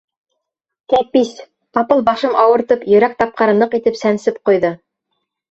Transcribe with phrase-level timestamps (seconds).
[0.93, 1.29] Кәпис,
[1.79, 4.75] ҡапыл башым ауыртып, йөрәк тапҡыры ныҡ итеп сәнсеп ҡуйҙы.